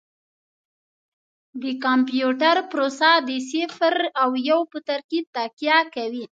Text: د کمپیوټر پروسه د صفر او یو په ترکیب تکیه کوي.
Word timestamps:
د 1.61 1.63
کمپیوټر 1.85 2.55
پروسه 2.71 3.09
د 3.27 3.29
صفر 3.51 3.95
او 4.21 4.29
یو 4.49 4.59
په 4.71 4.77
ترکیب 4.89 5.25
تکیه 5.37 5.79
کوي. 5.95 6.25